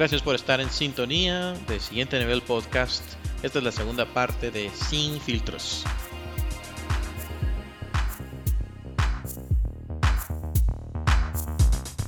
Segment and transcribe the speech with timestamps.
[0.00, 3.04] Gracias por estar en sintonía de Siguiente Nivel Podcast.
[3.42, 5.84] Esta es la segunda parte de Sin Filtros.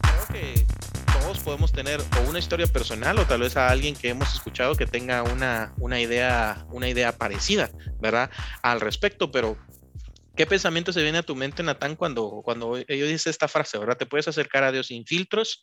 [0.01, 0.67] Creo que
[1.21, 4.75] todos podemos tener o una historia personal o tal vez a alguien que hemos escuchado
[4.75, 7.69] que tenga una, una, idea, una idea parecida,
[8.01, 8.31] ¿verdad?
[8.63, 9.59] Al respecto, pero
[10.35, 13.99] ¿Qué pensamiento se viene a tu mente, Natán, cuando, cuando yo dice esta frase, ¿verdad?
[13.99, 15.63] Te puedes acercar a Dios sin filtros.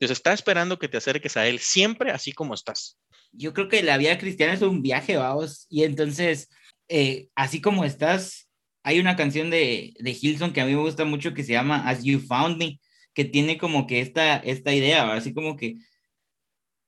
[0.00, 2.98] Dios está esperando que te acerques a Él siempre así como estás.
[3.30, 5.66] Yo creo que la vida cristiana es un viaje, vamos.
[5.70, 6.48] Y entonces,
[6.88, 8.48] eh, así como estás,
[8.82, 11.88] hay una canción de, de Hilson que a mí me gusta mucho que se llama
[11.88, 12.80] As You Found Me,
[13.14, 15.76] que tiene como que esta, esta idea, así como que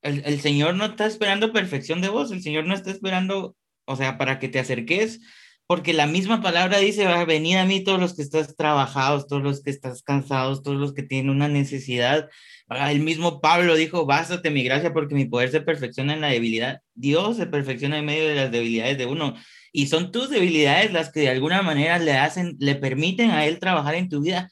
[0.02, 3.54] el, el Señor no está esperando perfección de vos, el Señor no está esperando,
[3.84, 5.20] o sea, para que te acerques
[5.70, 9.40] porque la misma palabra dice, va, venid a mí todos los que estás trabajados, todos
[9.40, 12.28] los que estás cansados, todos los que tienen una necesidad.
[12.68, 16.80] El mismo Pablo dijo, bástate mi gracia porque mi poder se perfecciona en la debilidad.
[16.94, 19.36] Dios se perfecciona en medio de las debilidades de uno.
[19.70, 23.60] Y son tus debilidades las que de alguna manera le hacen, le permiten a Él
[23.60, 24.50] trabajar en tu vida.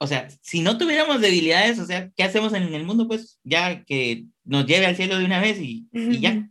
[0.00, 3.06] O sea, si no tuviéramos debilidades, o sea, ¿qué hacemos en el mundo?
[3.06, 6.50] Pues ya que nos lleve al cielo de una vez y, y ya.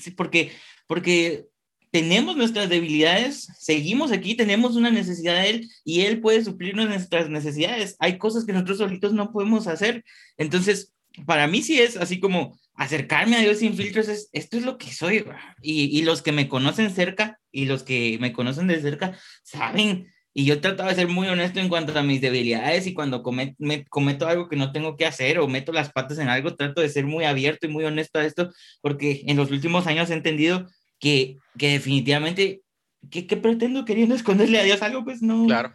[0.00, 0.50] Sí, porque,
[0.88, 1.46] porque
[1.94, 7.30] tenemos nuestras debilidades, seguimos aquí, tenemos una necesidad de Él y Él puede suplir nuestras
[7.30, 7.94] necesidades.
[8.00, 10.04] Hay cosas que nosotros solitos no podemos hacer.
[10.36, 10.92] Entonces,
[11.24, 14.76] para mí sí es así como acercarme a Dios sin filtros, es, esto es lo
[14.76, 15.24] que soy.
[15.62, 20.08] Y, y los que me conocen cerca y los que me conocen de cerca saben.
[20.32, 23.54] Y yo trato de ser muy honesto en cuanto a mis debilidades y cuando cometo,
[23.58, 26.80] me, cometo algo que no tengo que hacer o meto las patas en algo, trato
[26.80, 28.50] de ser muy abierto y muy honesto a esto,
[28.82, 30.66] porque en los últimos años he entendido
[31.04, 32.62] que, que definitivamente,
[33.10, 35.04] ¿qué, ¿qué, pretendo queriendo esconderle a Dios algo?
[35.04, 35.74] Pues no, claro.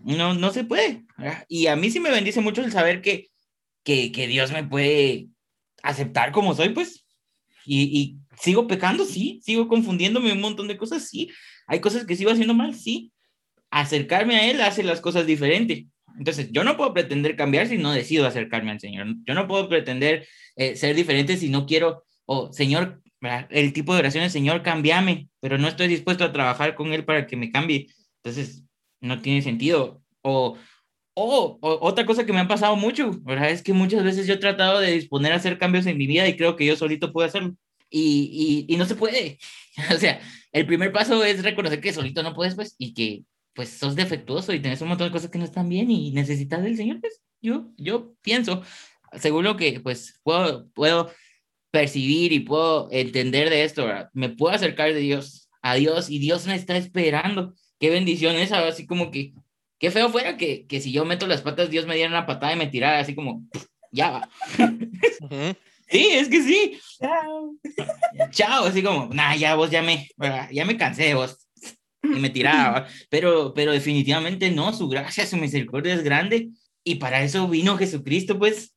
[0.00, 1.04] no, no se puede.
[1.48, 3.28] Y a mí sí me bendice mucho el saber que,
[3.84, 5.28] que, que Dios me puede
[5.84, 7.06] aceptar como soy, pues.
[7.64, 9.38] Y, y, sigo pecando, sí.
[9.44, 11.30] Sigo confundiéndome un montón de cosas, sí.
[11.68, 13.12] Hay cosas que sigo haciendo mal, sí.
[13.70, 15.84] Acercarme a Él hace las cosas diferentes.
[16.18, 19.06] Entonces, yo no puedo pretender cambiar si no decido acercarme al Señor.
[19.24, 23.03] Yo no puedo pretender eh, ser diferente si no quiero, o Señor,
[23.50, 27.04] el tipo de oración es, Señor, cámbiame, pero no estoy dispuesto a trabajar con Él
[27.04, 27.88] para que me cambie.
[28.22, 28.64] Entonces,
[29.00, 30.02] no tiene sentido.
[30.22, 30.56] O,
[31.14, 33.50] o, otra cosa que me ha pasado mucho, ¿verdad?
[33.50, 36.26] Es que muchas veces yo he tratado de disponer a hacer cambios en mi vida
[36.28, 37.54] y creo que yo solito puedo hacerlo.
[37.90, 39.38] Y, y, y no se puede.
[39.94, 40.20] o sea,
[40.52, 43.24] el primer paso es reconocer que solito no puedes, pues, y que
[43.54, 46.62] pues sos defectuoso y tenés un montón de cosas que no están bien y necesitas
[46.62, 48.62] del Señor, pues yo, yo pienso,
[49.18, 51.10] seguro que pues puedo, puedo
[51.74, 54.08] percibir y puedo entender de esto, ¿verdad?
[54.12, 57.52] Me puedo acercar de Dios, a Dios, y Dios me está esperando.
[57.80, 59.34] Qué bendición esa, así como que,
[59.80, 62.52] qué feo fuera que, que si yo meto las patas, Dios me diera una patada
[62.52, 63.42] y me tirara, así como,
[63.90, 64.30] ya va.
[65.86, 66.78] Sí, es que sí.
[67.00, 67.56] Chao.
[68.30, 70.08] Chao, así como, nah, ya vos ya me,
[70.52, 71.46] ya me cansé de vos.
[72.02, 72.86] Y me tiraba.
[73.10, 76.50] Pero, pero definitivamente no, su gracia, su misericordia es grande.
[76.84, 78.73] Y para eso vino Jesucristo, pues,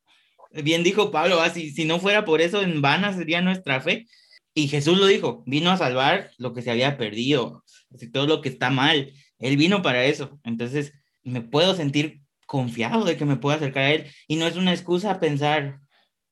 [0.51, 4.07] Bien dijo Pablo, así, si no fuera por eso, en vana sería nuestra fe.
[4.53, 7.63] Y Jesús lo dijo, vino a salvar lo que se había perdido,
[7.93, 9.13] así, todo lo que está mal.
[9.39, 10.39] Él vino para eso.
[10.43, 10.93] Entonces,
[11.23, 14.11] me puedo sentir confiado de que me puedo acercar a Él.
[14.27, 15.79] Y no es una excusa pensar,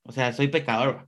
[0.03, 1.08] o sea, soy pecador.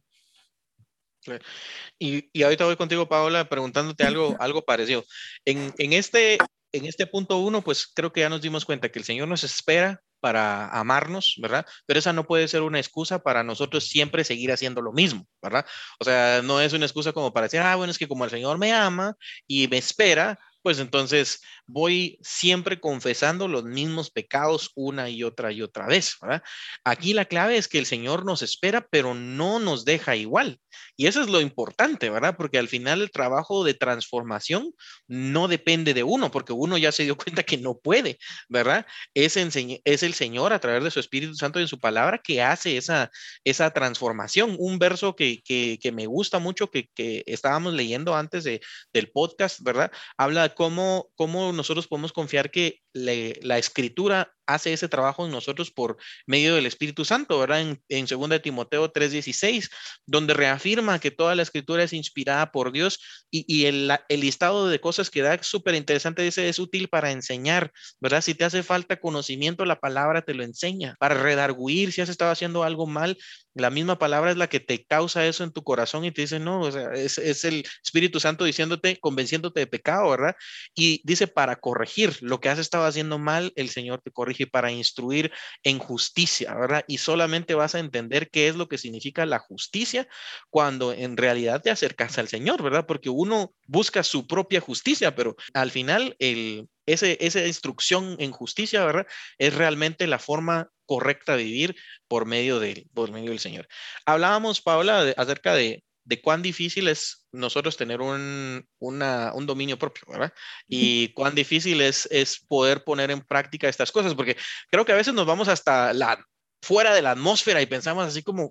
[2.00, 5.03] Y, y ahorita voy contigo, Paola, preguntándote algo, algo parecido.
[5.45, 6.38] En, en, este,
[6.72, 9.44] en este punto uno, pues creo que ya nos dimos cuenta que el Señor nos
[9.44, 11.65] espera para amarnos, ¿verdad?
[11.85, 15.65] Pero esa no puede ser una excusa para nosotros siempre seguir haciendo lo mismo, ¿verdad?
[16.01, 18.29] O sea, no es una excusa como para decir, ah, bueno, es que como el
[18.29, 19.15] Señor me ama
[19.47, 25.61] y me espera, pues entonces voy siempre confesando los mismos pecados una y otra y
[25.61, 26.41] otra vez, ¿verdad?
[26.83, 30.59] Aquí la clave es que el Señor nos espera, pero no nos deja igual.
[30.95, 32.35] Y eso es lo importante, ¿verdad?
[32.38, 34.74] Porque al final el trabajo de transformación
[35.07, 38.18] no depende de uno, porque uno ya se dio cuenta que no puede,
[38.50, 38.86] ¿verdad?
[39.13, 42.42] Es, es el Señor a través de su Espíritu Santo y en su palabra que
[42.42, 43.12] hace esa,
[43.44, 44.56] esa transformación.
[44.57, 48.62] Un verso que, que, que me gusta mucho, que, que estábamos leyendo antes de,
[48.94, 49.92] del podcast, ¿verdad?
[50.18, 55.69] Habla de cómo, cómo nosotros podemos confiar que la escritura hace ese trabajo en nosotros
[55.71, 57.61] por medio del Espíritu Santo, ¿verdad?
[57.61, 59.69] En, en 2 Timoteo 3:16,
[60.05, 62.99] donde reafirma que toda la escritura es inspirada por Dios
[63.29, 68.21] y, el, listado de cosas que da súper interesante, dice, es útil para enseñar, ¿verdad?
[68.21, 72.31] Si te hace falta conocimiento, la palabra te lo enseña, para redarguir, si has estado
[72.31, 73.17] haciendo algo mal,
[73.53, 76.39] la misma palabra es la que te causa eso en tu corazón y te dice,
[76.39, 80.35] no, o sea, es, es el Espíritu Santo diciéndote, convenciéndote de pecado, ¿verdad?
[80.73, 84.72] Y dice, para corregir lo que has estado haciendo mal, el Señor te corrige para
[84.72, 85.31] instruir
[85.63, 86.84] en justicia, ¿verdad?
[86.88, 90.07] Y solamente vas a entender qué es lo que significa la justicia
[90.50, 92.86] cuando en realidad te acercas al Señor, ¿verdad?
[92.86, 99.07] Porque uno busca su propia justicia, pero al final ese, esa instrucción en justicia, ¿verdad?
[99.38, 101.75] Es realmente la forma correcta de vivir
[102.07, 103.68] por medio, de, por medio del Señor.
[104.06, 110.33] Hablábamos, Paola, acerca de, de cuán difícil es nosotros tener un, un dominio propio, ¿verdad?
[110.65, 114.38] Y cuán difícil es, es poder poner en práctica estas cosas, porque
[114.71, 116.25] creo que a veces nos vamos hasta la
[116.62, 118.50] fuera de la atmósfera y pensamos así como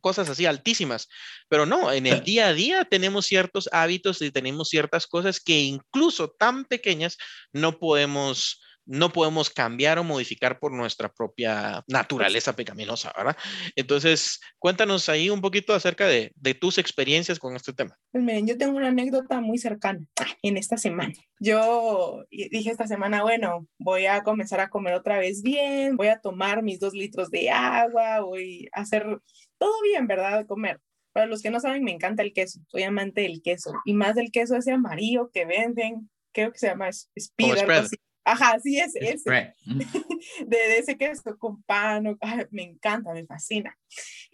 [0.00, 1.08] cosas así altísimas,
[1.48, 5.60] pero no, en el día a día tenemos ciertos hábitos y tenemos ciertas cosas que
[5.60, 7.16] incluso tan pequeñas
[7.50, 13.36] no podemos no podemos cambiar o modificar por nuestra propia naturaleza pecaminosa, ¿verdad?
[13.76, 17.98] Entonces, cuéntanos ahí un poquito acerca de, tus experiencias con este tema.
[18.12, 20.06] Pues miren, yo tengo una anécdota muy cercana
[20.42, 21.14] en esta semana.
[21.40, 26.20] Yo dije esta semana, bueno, voy a comenzar a comer otra vez bien, voy a
[26.20, 29.04] tomar mis dos litros de agua, voy a hacer
[29.58, 30.38] todo bien, ¿verdad?
[30.38, 30.80] De comer.
[31.12, 34.14] Para los que no saben, me encanta el queso, soy amante del queso y más
[34.16, 37.54] del queso ese amarillo que venden, creo que se llama Speed,
[38.24, 39.54] Ajá, sí, ese, ese.
[40.46, 42.18] De, ese queso con pan,
[42.50, 43.76] me encanta, me fascina.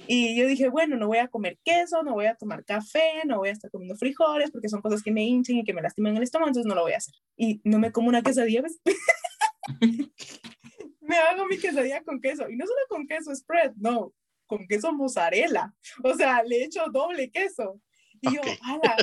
[0.07, 3.39] Y yo dije, bueno, no voy a comer queso, no voy a tomar café, no
[3.39, 6.17] voy a estar comiendo frijoles, porque son cosas que me hinchen y que me lastiman
[6.17, 7.15] el estómago, entonces no lo voy a hacer.
[7.37, 8.81] Y no me como una quesadilla, ¿ves?
[11.01, 14.15] me hago mi quesadilla con queso, y no solo con queso spread, no,
[14.47, 15.75] con queso mozzarella.
[16.05, 17.81] O sea, le echo doble queso.
[18.21, 18.97] Y yo, ala,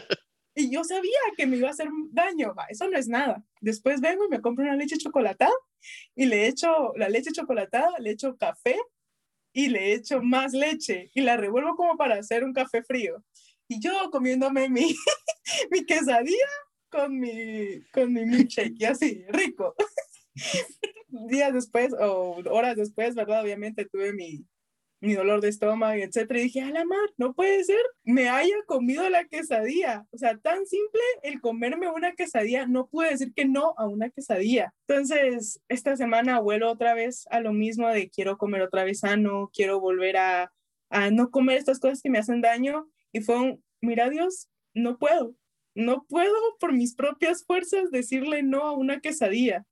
[0.58, 3.44] y yo sabía que me iba a hacer daño, eso no es nada.
[3.62, 5.54] Después vengo y me compro una leche chocolatada
[6.16, 8.76] y le echo la leche chocolatada, le echo café
[9.54, 13.24] y le echo más leche y la revuelvo como para hacer un café frío.
[13.68, 14.96] Y yo comiéndome mi,
[15.72, 16.50] mi quesadilla
[16.90, 19.76] con mi, con mi milkshake y así, rico.
[21.08, 23.44] Días después o horas después, ¿verdad?
[23.44, 24.44] Obviamente tuve mi,
[25.00, 26.40] mi dolor de estómago, etcétera.
[26.40, 30.06] Y dije, a la mar, no puede ser, me haya comido la quesadilla.
[30.12, 34.10] O sea, tan simple el comerme una quesadilla, no pude decir que no a una
[34.10, 34.74] quesadilla.
[34.88, 39.52] Entonces, esta semana vuelo otra vez a lo mismo de quiero comer otra vez sano,
[39.54, 40.52] quiero volver a,
[40.90, 42.90] a no comer estas cosas que me hacen daño.
[43.12, 45.36] Y fue un, mira Dios, no puedo,
[45.76, 49.66] no puedo por mis propias fuerzas decirle no a una quesadilla.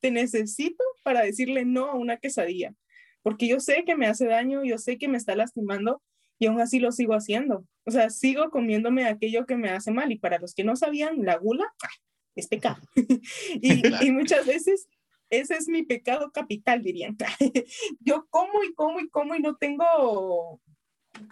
[0.00, 2.74] Te necesito para decirle no a una quesadilla
[3.22, 6.02] porque yo sé que me hace daño, yo sé que me está lastimando
[6.38, 7.66] y aún así lo sigo haciendo.
[7.84, 11.24] O sea, sigo comiéndome aquello que me hace mal y para los que no sabían,
[11.24, 11.88] la gula ¡ah!
[12.34, 12.80] es pecado.
[13.60, 14.88] y, muchas veces
[15.28, 17.16] ese es mi pecado capital, dirían.
[18.00, 20.60] yo como y como y como y no tengo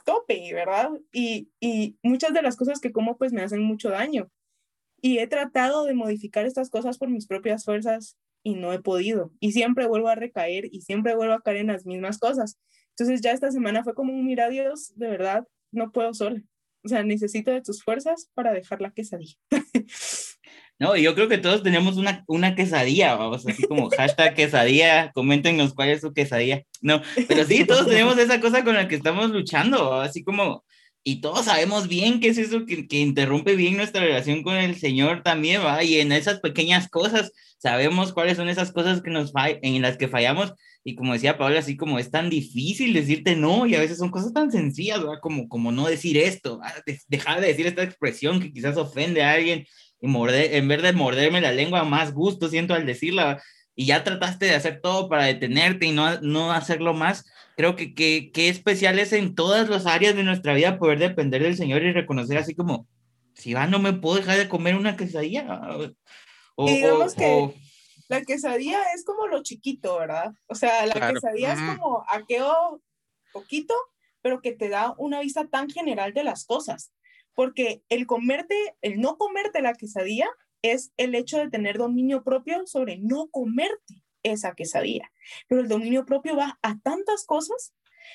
[0.05, 0.91] tope, ¿verdad?
[1.13, 4.31] Y, y muchas de las cosas que como pues me hacen mucho daño.
[5.01, 9.33] Y he tratado de modificar estas cosas por mis propias fuerzas y no he podido.
[9.41, 12.59] Y siempre vuelvo a recaer y siempre vuelvo a caer en las mismas cosas.
[12.91, 16.43] Entonces ya esta semana fue como un mira Dios, de verdad, no puedo sola.
[16.85, 19.37] O sea, necesito de tus fuerzas para dejar la quesadilla.
[20.81, 25.75] No, yo creo que todos tenemos una, una quesadilla, vamos, así como hashtag quesadilla, coméntenos
[25.75, 26.63] cuál es su quesadilla.
[26.81, 30.65] No, pero sí, todos tenemos esa cosa con la que estamos luchando, así como
[31.09, 34.77] y todos sabemos bien qué es eso que, que, interrumpe bien nuestra relación con el
[34.77, 35.83] Señor también, ¿va?
[35.83, 40.09] Y en esas pequeñas cosas sabemos cuáles son esas cosas que nos en las que
[40.09, 40.53] fallamos.
[40.85, 44.11] Y como decía Pablo, así como es tan difícil decirte no, y a veces son
[44.11, 45.19] cosas tan sencillas, ¿va?
[45.21, 46.61] Como, como no decir esto,
[47.09, 49.65] dejar de decir esta expresión que quizás ofende a alguien,
[50.03, 53.43] y morder, en vez de morderme la lengua, más gusto siento al decirla,
[53.79, 57.25] y ya trataste de hacer todo para detenerte y no, no hacerlo más
[57.59, 61.57] creo que qué especial es en todas las áreas de nuestra vida poder depender del
[61.57, 62.87] Señor y reconocer así como,
[63.35, 65.69] si va, no me puedo dejar de comer una quesadilla.
[66.55, 67.53] O, digamos que
[68.07, 70.33] la quesadilla es como lo chiquito, ¿verdad?
[70.47, 72.81] O sea, la quesadilla es como aquello
[73.33, 73.75] poquito,
[74.23, 76.93] pero que te da una vista tan general de las cosas.
[77.35, 80.31] Porque el comerte, el no comerte la quesadilla
[80.63, 85.11] es el hecho de tener dominio propio sobre no comerte esa quesadilla.
[85.49, 87.75] Pero el dominio propio va a tantas cosas.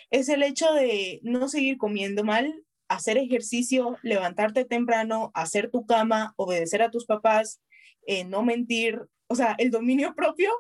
[0.10, 6.34] Es el hecho de no seguir comiendo mal, hacer ejercicio, levantarte temprano, hacer tu cama,
[6.36, 7.62] obedecer a tus papás,
[8.06, 9.02] eh, no mentir.
[9.28, 10.52] O sea, el dominio propio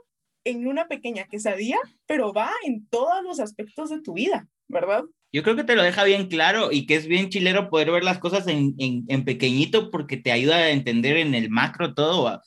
[0.45, 5.03] en una pequeña quesadilla, pero va en todos los aspectos de tu vida, ¿verdad?
[5.33, 8.03] Yo creo que te lo deja bien claro y que es bien chilero poder ver
[8.03, 12.41] las cosas en, en, en pequeñito porque te ayuda a entender en el macro todo.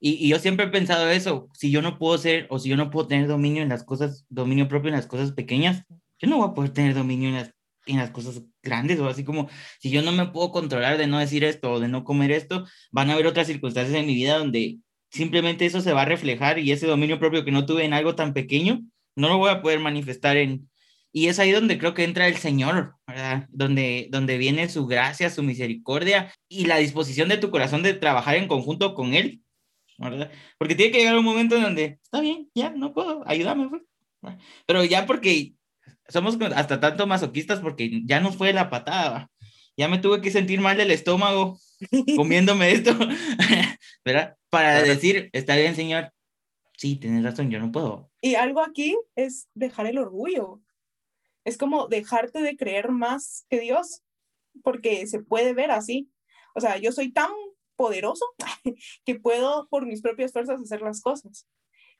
[0.00, 2.90] Y, yo siempre he pensado eso, si yo no puedo ser o si yo no
[2.90, 5.84] puedo tener dominio en las cosas, dominio propio en las cosas pequeñas,
[6.18, 7.52] yo no voy a poder tener dominio en las,
[7.86, 9.48] en las cosas grandes o así como
[9.80, 12.66] si yo no me puedo controlar de no decir esto o de no comer esto,
[12.92, 14.78] van a haber otras circunstancias en mi vida donde
[15.10, 18.14] simplemente eso se va a reflejar y ese dominio propio que no tuve en algo
[18.14, 18.82] tan pequeño,
[19.16, 20.70] no lo voy a poder manifestar en...
[21.18, 23.48] Y es ahí donde creo que entra el Señor, ¿verdad?
[23.50, 28.36] Donde, donde viene su gracia, su misericordia y la disposición de tu corazón de trabajar
[28.36, 29.42] en conjunto con Él,
[29.98, 30.30] ¿verdad?
[30.58, 33.82] Porque tiene que llegar un momento en donde, está bien, ya, no puedo, ayúdame, pues.
[34.64, 35.54] Pero ya porque
[36.08, 39.28] somos hasta tanto masoquistas porque ya no fue la patada,
[39.76, 41.58] ya me tuve que sentir mal del estómago
[42.16, 42.96] comiéndome esto,
[44.04, 44.36] ¿verdad?
[44.50, 46.12] Para decir, está bien, señor,
[46.76, 48.08] sí, tienes razón, yo no puedo.
[48.22, 50.60] Y algo aquí es dejar el orgullo.
[51.48, 54.02] Es como dejarte de creer más que Dios,
[54.62, 56.12] porque se puede ver así.
[56.54, 57.30] O sea, yo soy tan
[57.74, 58.26] poderoso
[59.06, 61.48] que puedo por mis propias fuerzas hacer las cosas.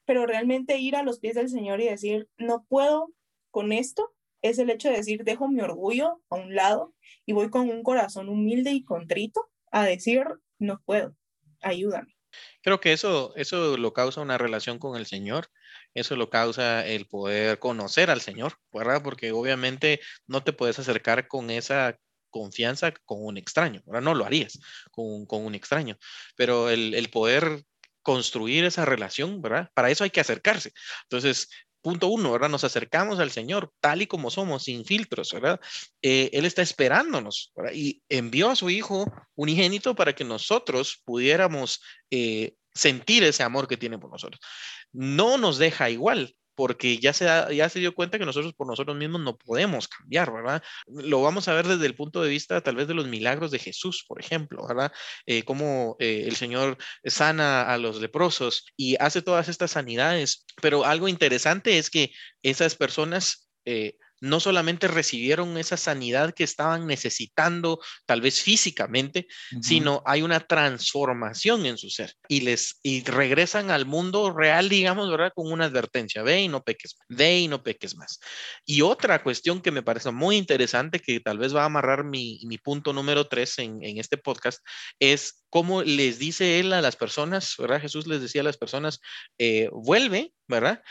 [0.05, 3.11] Pero realmente ir a los pies del Señor y decir, no puedo
[3.51, 4.13] con esto,
[4.43, 7.83] es el hecho de decir, dejo mi orgullo a un lado y voy con un
[7.83, 10.27] corazón humilde y contrito a decir,
[10.59, 11.17] no puedo,
[11.63, 12.18] ayúdame.
[12.63, 15.49] Creo que eso, eso lo causa una relación con el Señor,
[15.95, 19.03] eso lo causa el poder conocer al Señor, ¿verdad?
[19.03, 21.99] Porque obviamente no te puedes acercar con esa
[22.31, 24.59] confianza con un extraño, ahora no lo harías
[24.91, 25.97] con, con un extraño,
[26.37, 27.65] pero el, el poder
[28.03, 29.71] construir esa relación, ¿verdad?
[29.75, 30.73] Para eso hay que acercarse.
[31.05, 31.51] Entonces,
[31.89, 32.51] punto uno, ¿verdad?
[32.51, 35.59] Nos acercamos al Señor tal y como somos, sin filtros, ¿verdad?
[36.03, 37.73] Eh, él está esperándonos, ¿verdad?
[37.75, 41.81] Y envió a su Hijo unigénito para que nosotros pudiéramos
[42.11, 44.39] eh, sentir ese amor que tiene por nosotros.
[44.93, 47.25] No nos deja igual, porque ya se,
[47.55, 50.61] ya se dio cuenta que nosotros por nosotros mismos no podemos cambiar, ¿verdad?
[50.89, 53.61] Lo vamos a ver desde el punto de vista tal vez de los milagros de
[53.61, 54.91] Jesús, por ejemplo, ¿verdad?
[55.25, 60.85] Eh, cómo eh, el Señor sana a los leprosos y hace todas estas sanidades, pero
[60.85, 62.11] algo interesante es que
[62.43, 63.49] esas personas...
[63.65, 69.27] Eh, no solamente recibieron esa sanidad que estaban necesitando, tal vez físicamente,
[69.61, 75.11] sino hay una transformación en su ser y les y regresan al mundo real, digamos,
[75.11, 75.33] ¿verdad?
[75.35, 78.21] Con una advertencia, ve y no peques, ve y no peques más.
[78.65, 82.39] Y otra cuestión que me parece muy interesante, que tal vez va a amarrar mi,
[82.63, 84.65] punto número tres en, este podcast,
[84.99, 87.81] es cómo les dice él a las personas, ¿verdad?
[87.81, 89.01] Jesús les decía a las personas,
[89.39, 90.83] eh, vuelve, ¿verdad?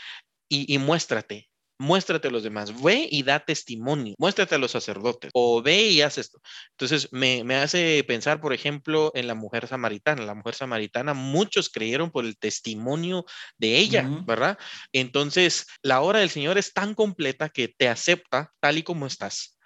[0.48, 5.30] Y, y, muéstrate, muéstrate a los demás, ve y da testimonio, muéstrate a los sacerdotes
[5.32, 6.40] o ve y haz esto.
[6.72, 10.24] Entonces me, hace pensar, por ejemplo, en la mujer samaritana.
[10.24, 13.24] La mujer samaritana, muchos creyeron por el testimonio
[13.56, 14.58] de ella, ¿verdad?
[14.92, 19.58] Entonces, la obra del Señor es tan completa que te acepta tal y como estás.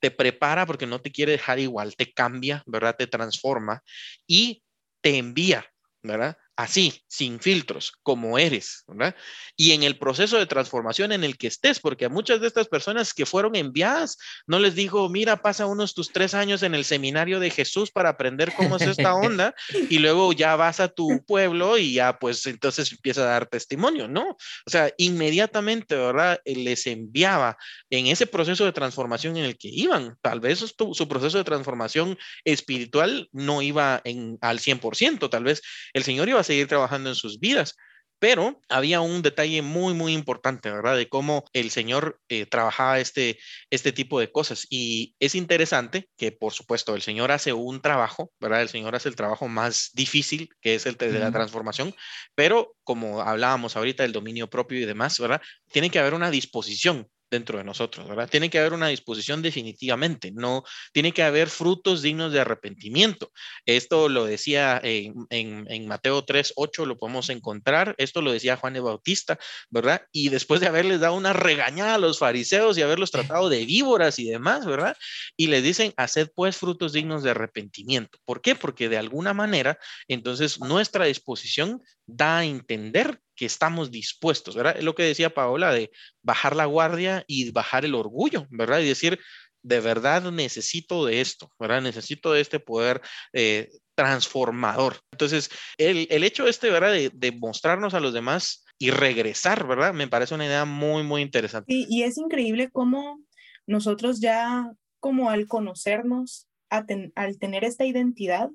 [0.00, 2.96] Te prepara porque no te quiere dejar igual, te cambia, ¿verdad?
[2.96, 3.82] Te transforma
[4.26, 4.62] y
[5.00, 5.66] te envía,
[6.02, 6.36] ¿verdad?
[6.56, 9.16] Así, sin filtros, como eres, ¿verdad?
[9.56, 12.68] Y en el proceso de transformación en el que estés, porque a muchas de estas
[12.68, 16.84] personas que fueron enviadas, no les dijo, mira, pasa unos tus tres años en el
[16.84, 19.54] seminario de Jesús para aprender cómo es esta onda,
[19.90, 24.06] y luego ya vas a tu pueblo y ya pues entonces empieza a dar testimonio,
[24.06, 24.30] ¿no?
[24.66, 26.40] O sea, inmediatamente, ¿verdad?
[26.44, 27.56] Les enviaba
[27.90, 30.16] en ese proceso de transformación en el que iban.
[30.22, 35.62] Tal vez su, su proceso de transformación espiritual no iba en, al 100%, tal vez
[35.92, 37.76] el Señor iba seguir trabajando en sus vidas.
[38.20, 40.96] Pero había un detalle muy, muy importante, ¿verdad?
[40.96, 43.38] De cómo el Señor eh, trabajaba este,
[43.70, 44.66] este tipo de cosas.
[44.70, 48.62] Y es interesante que, por supuesto, el Señor hace un trabajo, ¿verdad?
[48.62, 51.94] El Señor hace el trabajo más difícil, que es el de la transformación.
[52.34, 55.42] Pero como hablábamos ahorita del dominio propio y demás, ¿verdad?
[55.70, 58.28] Tiene que haber una disposición dentro de nosotros, ¿verdad?
[58.30, 63.32] Tiene que haber una disposición definitivamente, no tiene que haber frutos dignos de arrepentimiento.
[63.66, 68.74] Esto lo decía en, en, Mateo 3, 8, lo podemos encontrar, esto lo decía Juan
[68.74, 69.38] de Bautista,
[69.68, 70.02] ¿verdad?
[70.12, 74.18] Y después de haberles dado una regañada a los fariseos y haberlos tratado de víboras
[74.18, 74.96] y demás, ¿verdad?
[75.36, 78.18] Y les dicen, haced pues frutos dignos de arrepentimiento.
[78.24, 78.54] ¿Por qué?
[78.54, 84.76] Porque de alguna manera, entonces nuestra disposición da a entender que estamos dispuestos, ¿verdad?
[84.76, 85.90] Es lo que decía Paola de
[86.22, 88.80] bajar la guardia y bajar el orgullo, ¿verdad?
[88.80, 89.18] Y decir,
[89.62, 91.82] de verdad necesito de esto, ¿verdad?
[91.82, 93.00] Necesito de este poder
[93.32, 95.00] eh, transformador.
[95.12, 96.92] Entonces, el, el, hecho este, ¿verdad?
[96.92, 99.94] De, de, mostrarnos a los demás y regresar, ¿verdad?
[99.94, 101.72] Me parece una idea muy, muy interesante.
[101.72, 103.20] Y, y es increíble cómo
[103.66, 108.50] nosotros ya, como al conocernos, al tener esta identidad,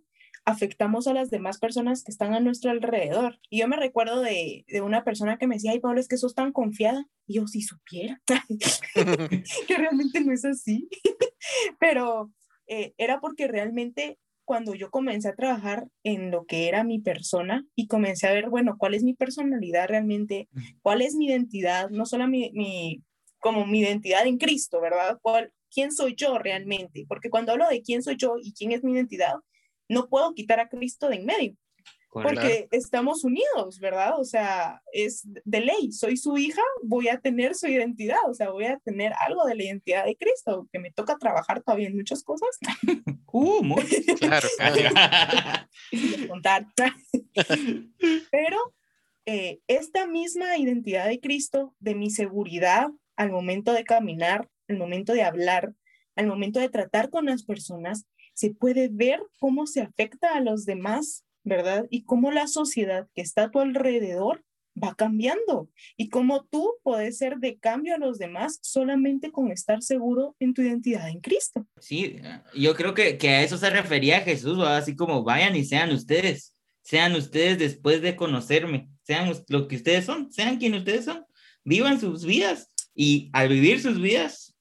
[0.50, 3.39] afectamos a las demás personas que están a nuestro alrededor.
[3.50, 6.18] Y yo me recuerdo de, de una persona que me decía, ay, Pablo, es que
[6.18, 7.06] sos tan confiada.
[7.27, 8.22] Y yo, si supiera,
[9.68, 10.89] que realmente no es así.
[11.79, 12.32] Pero
[12.68, 17.68] eh, era porque realmente cuando yo comencé a trabajar en lo que era mi persona
[17.75, 20.50] y comencé a ver, bueno, cuál es mi personalidad realmente,
[20.82, 23.03] cuál es mi identidad, no solo mi, mi
[23.38, 25.20] como mi identidad en Cristo, ¿verdad?
[25.22, 27.06] ¿Cuál, ¿Quién soy yo realmente?
[27.08, 29.36] Porque cuando hablo de quién soy yo y quién es mi identidad,
[29.89, 31.55] no puedo quitar a Cristo de en medio.
[32.12, 34.19] porque estamos unidos, ¿verdad?
[34.19, 38.50] O sea, es de ley, soy su hija, voy a tener su identidad, o sea,
[38.51, 41.98] voy a tener algo de la identidad de Cristo, que me toca trabajar todavía en
[41.98, 42.50] muchas cosas.
[43.31, 43.84] Uh, muy
[44.19, 44.48] claro.
[46.27, 46.65] contar.
[48.31, 48.58] Pero
[49.27, 55.13] eh, esta misma identidad de Cristo, de mi seguridad al momento de caminar, al momento
[55.13, 55.75] de hablar,
[56.15, 58.08] al momento de tratar con las personas,
[58.39, 61.88] se puede ver cómo se afecta a los demás, ¿verdad?
[61.89, 64.46] Y cómo la sociedad que está a tu alrededor
[64.81, 65.67] va cambiando
[65.98, 70.53] y cómo tú puedes ser de cambio a los demás solamente con estar seguro en
[70.53, 71.67] tu identidad en Cristo.
[71.81, 72.22] Sí,
[72.55, 77.15] yo creo que, a eso se refería Jesús, así como vayan y sean ustedes, sean
[77.15, 81.25] ustedes después de conocerme, sean lo que ustedes son, sean quien ustedes son,
[81.65, 84.55] vivan sus vidas y al vivir sus vidas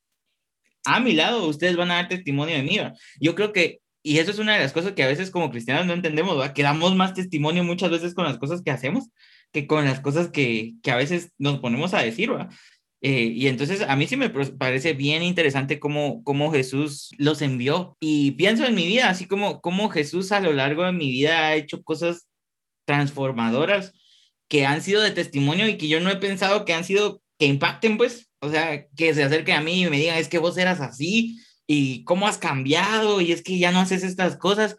[0.95, 2.79] a mi lado, ustedes van a dar testimonio de mí.
[3.21, 5.87] Yo creo que, y eso es una de las cosas que a veces como cristianos
[5.87, 6.55] no entendemos, ¿verdad?
[6.55, 9.11] que damos más testimonio muchas veces con las cosas que hacemos
[9.53, 12.31] que con las cosas que, que a veces nos ponemos a decir.
[12.31, 12.51] ¿verdad?
[13.01, 17.97] Eh, y entonces a mí sí me parece bien interesante cómo, cómo Jesús los envió.
[18.01, 21.47] Y pienso en mi vida, así como, como Jesús a lo largo de mi vida
[21.47, 22.29] ha hecho cosas
[22.87, 23.93] transformadoras
[24.49, 27.47] que han sido de testimonio y que yo no he pensado que han sido, que
[27.47, 30.57] impacten, pues, o sea, que se acerquen a mí y me digan, es que vos
[30.59, 34.77] eras así y cómo has cambiado y es que ya no haces estas cosas.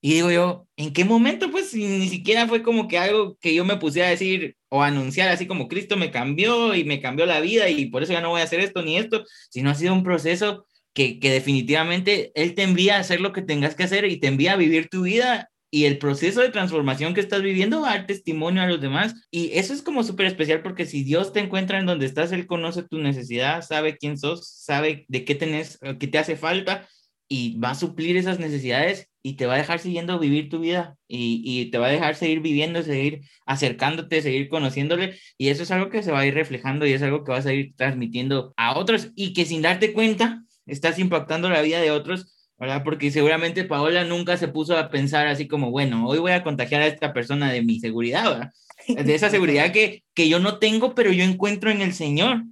[0.00, 1.50] Y digo yo, ¿en qué momento?
[1.50, 5.28] Pues ni siquiera fue como que algo que yo me puse a decir o anunciar
[5.28, 8.30] así como Cristo me cambió y me cambió la vida y por eso ya no
[8.30, 12.54] voy a hacer esto ni esto, sino ha sido un proceso que, que definitivamente Él
[12.54, 15.02] te envía a hacer lo que tengas que hacer y te envía a vivir tu
[15.02, 19.14] vida y el proceso de transformación que estás viviendo va dar testimonio a los demás.
[19.30, 22.46] Y eso es como súper especial porque si Dios te encuentra en donde estás, Él
[22.46, 26.88] conoce tu necesidad, sabe quién sos, sabe de qué tenés, qué te hace falta
[27.28, 30.96] y va a suplir esas necesidades y te va a dejar siguiendo vivir tu vida
[31.06, 35.70] y, y te va a dejar seguir viviendo, seguir acercándote, seguir conociéndole y eso es
[35.70, 38.54] algo que se va a ir reflejando y es algo que vas a ir transmitiendo
[38.56, 42.82] a otros y que sin darte cuenta estás impactando la vida de otros ¿verdad?
[42.84, 46.82] Porque seguramente Paola nunca se puso a pensar así como, bueno, hoy voy a contagiar
[46.82, 48.52] a esta persona de mi seguridad, ¿verdad?
[49.04, 52.44] De esa seguridad que, que yo no tengo, pero yo encuentro en el Señor.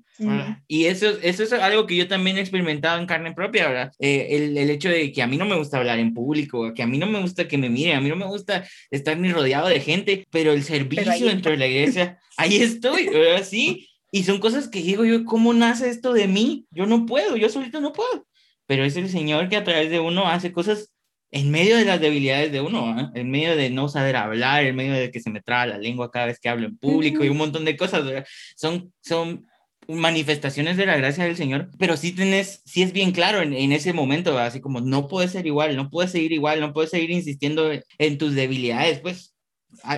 [0.67, 3.93] Y eso, eso es algo que yo también he experimentado en carne propia, ¿verdad?
[3.99, 6.83] Eh, el, el, hecho de que a mí no me gusta hablar en público, que
[6.83, 9.31] a mí no me gusta que me miren, a mí no me gusta estar ni
[9.31, 13.45] rodeado de gente, pero el servicio dentro de la iglesia, ahí estoy, ¿verdad?
[13.45, 13.89] Sí.
[14.11, 16.65] Y son cosas que digo yo, ¿cómo nace esto de mí?
[16.71, 18.27] Yo no puedo, yo solito no puedo
[18.67, 20.93] pero es el Señor que a través de uno hace cosas
[21.31, 24.95] en medio de las debilidades de uno, en medio de no saber hablar, en medio
[24.95, 27.37] de que se me traba la lengua cada vez que hablo en público y un
[27.37, 28.25] montón de cosas,
[28.57, 29.47] son, son
[29.89, 33.73] manifestaciones de la gracia del Señor, pero sí tenés, sí es bien claro en, en
[33.73, 37.11] ese momento, así como no puedes ser igual, no puedes seguir igual, no puedes seguir
[37.11, 39.35] insistiendo en tus debilidades, pues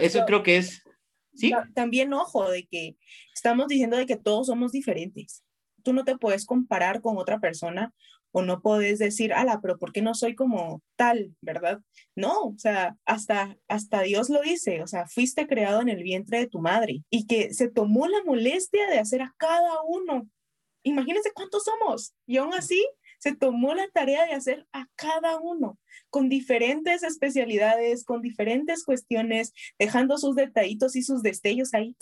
[0.01, 0.83] eso creo que es,
[1.35, 1.53] sí.
[1.75, 2.97] También ojo de que
[3.35, 5.45] estamos diciendo de que todos somos diferentes.
[5.85, 7.95] Tú no te puedes comparar con otra persona
[8.39, 11.81] o no podés decir, ala, pero ¿por qué no soy como tal, verdad?
[12.15, 16.39] No, o sea, hasta, hasta Dios lo dice, o sea, fuiste creado en el vientre
[16.39, 20.29] de tu madre y que se tomó la molestia de hacer a cada uno.
[20.85, 22.81] Imagínense cuántos somos y aún así
[23.19, 25.77] se tomó la tarea de hacer a cada uno
[26.09, 31.97] con diferentes especialidades, con diferentes cuestiones, dejando sus detallitos y sus destellos ahí.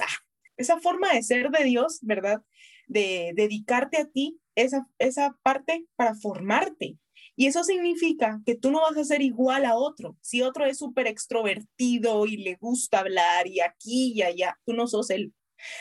[0.58, 2.42] Esa forma de ser de Dios, ¿verdad?
[2.86, 6.98] De dedicarte a ti esa, esa parte para formarte.
[7.36, 10.16] Y eso significa que tú no vas a ser igual a otro.
[10.22, 14.86] Si otro es súper extrovertido y le gusta hablar y aquí y allá, tú no
[14.86, 15.32] sos él.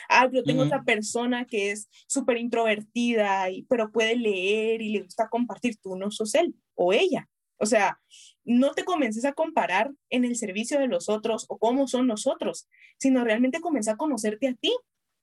[0.09, 5.03] Ah, pero tengo otra persona que es súper introvertida, y, pero puede leer y le
[5.03, 7.29] gusta compartir, tú no sos él o ella.
[7.57, 7.99] O sea,
[8.43, 12.27] no te comiences a comparar en el servicio de los otros o cómo son los
[12.27, 14.73] otros, sino realmente comienza a conocerte a ti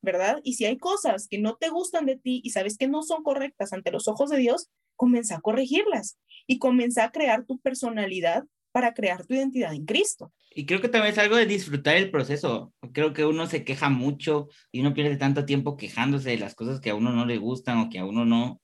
[0.03, 0.41] ¿verdad?
[0.43, 3.23] Y si hay cosas que no te gustan de ti y sabes que no son
[3.23, 8.45] correctas ante los ojos de Dios, comienza a corregirlas y comienza a crear tu personalidad
[8.73, 10.33] para crear tu identidad en Cristo.
[10.55, 12.73] Y creo que también es algo de disfrutar el proceso.
[12.93, 16.81] Creo que uno se queja mucho y uno pierde tanto tiempo quejándose de las cosas
[16.81, 18.61] que a uno no le gustan o que a uno no,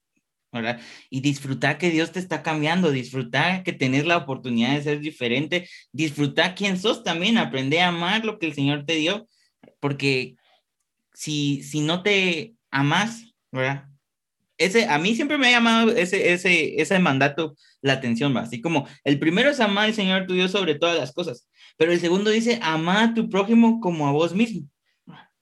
[0.52, 0.80] ¿verdad?
[1.10, 5.68] Y disfrutar que Dios te está cambiando, disfrutar que tenés la oportunidad de ser diferente,
[5.92, 9.28] disfrutar quién sos también, aprender a amar lo que el Señor te dio,
[9.80, 10.36] porque
[11.18, 13.88] si, si no te amas, ¿verdad?
[14.56, 18.42] Ese, a mí siempre me ha llamado ese, ese, ese mandato la atención, ¿va?
[18.42, 21.90] así como el primero es amar al Señor tu Dios sobre todas las cosas, pero
[21.90, 24.68] el segundo dice, ama a tu prójimo como a vos mismo.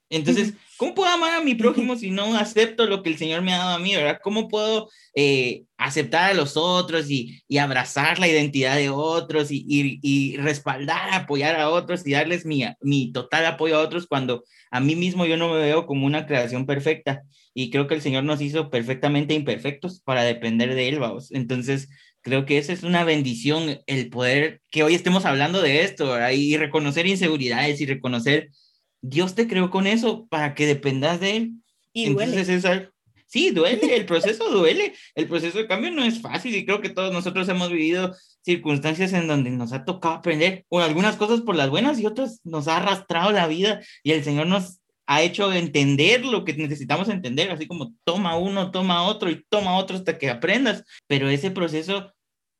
[0.09, 3.53] Entonces, ¿cómo puedo amar a mi prójimo si no acepto lo que el Señor me
[3.53, 4.19] ha dado a mí, verdad?
[4.23, 9.65] ¿Cómo puedo eh, aceptar a los otros y, y, abrazar la identidad de otros y,
[9.67, 14.43] y, y, respaldar, apoyar a otros y darles mi, mi total apoyo a otros cuando
[14.71, 17.23] a mí mismo yo no me veo como una creación perfecta?
[17.53, 21.31] Y creo que el Señor nos hizo perfectamente imperfectos para depender de Él, vamos.
[21.31, 21.89] Entonces,
[22.21, 26.31] creo que esa es una bendición, el poder que hoy estemos hablando de esto, ¿verdad?
[26.31, 28.49] y reconocer inseguridades y reconocer
[29.01, 31.51] Dios te creó con eso para que dependas de Él.
[31.93, 32.45] Y duele.
[33.25, 36.89] sí, duele, el proceso duele, el proceso de cambio no es fácil y creo que
[36.89, 41.55] todos nosotros hemos vivido circunstancias en donde nos ha tocado aprender, o algunas cosas por
[41.55, 45.51] las buenas y otras nos ha arrastrado la vida y el Señor nos ha hecho
[45.53, 50.17] entender lo que necesitamos entender, así como toma uno, toma otro y toma otro hasta
[50.17, 52.13] que aprendas, pero ese proceso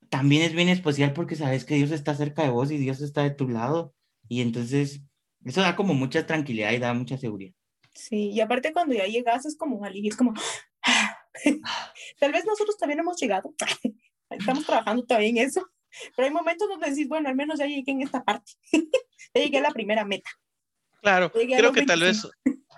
[0.09, 3.23] también es bien especial porque sabes que Dios está cerca de vos y Dios está
[3.23, 3.93] de tu lado
[4.29, 5.01] y entonces
[5.47, 7.53] eso da como mucha tranquilidad y da mucha seguridad.
[7.93, 10.33] Sí, y aparte cuando ya llegas es como alivio, es como,
[12.19, 13.53] tal vez nosotros también hemos llegado,
[14.29, 15.67] estamos trabajando todavía en eso,
[16.15, 18.51] pero hay momentos donde decís, bueno, al menos ya llegué en esta parte,
[19.33, 20.29] ya llegué a la primera meta.
[21.01, 22.27] Claro, creo que tal vez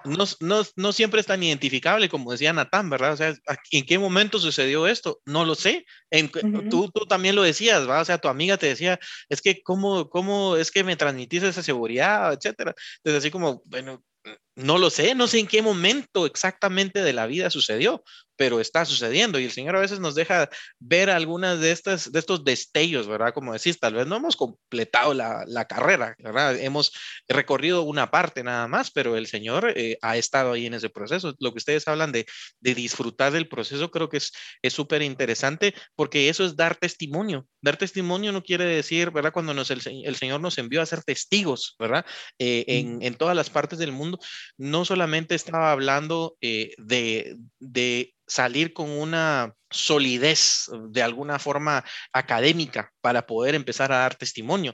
[0.05, 3.13] no, no, no, siempre es tan identificable como decía Natán, ¿verdad?
[3.13, 3.35] O sea,
[3.71, 5.21] ¿en qué momento sucedió esto?
[5.25, 5.85] No lo sé.
[6.09, 6.29] En,
[6.69, 8.01] tú, tú también lo decías, ¿verdad?
[8.01, 11.63] O sea, tu amiga te decía, es que cómo, cómo es que me transmitís esa
[11.63, 12.73] seguridad, etcétera.
[12.97, 14.03] Entonces, así como, bueno,
[14.55, 18.03] no lo sé, no sé en qué momento exactamente de la vida sucedió,
[18.39, 20.49] pero está sucediendo y el Señor a veces nos deja
[20.79, 23.33] ver algunas de estas, de estos destellos, ¿verdad?
[23.33, 26.57] Como decís, tal vez no hemos completado la, la carrera, ¿verdad?
[26.57, 26.93] Hemos
[27.27, 31.35] recorrido una parte nada más, pero el Señor eh, ha estado ahí en ese proceso.
[31.39, 32.25] Lo que ustedes hablan de,
[32.61, 37.45] de disfrutar del proceso creo que es súper interesante porque eso es dar testimonio.
[37.59, 39.33] Dar testimonio no quiere decir, ¿verdad?
[39.33, 42.05] Cuando nos, el, el Señor nos envió a ser testigos, ¿verdad?
[42.37, 44.17] Eh, en, en, todas las partes del mundo,
[44.57, 52.91] no solamente estaba hablando eh, de, de salir con una solidez de alguna forma académica
[53.01, 54.73] para poder empezar a dar testimonio.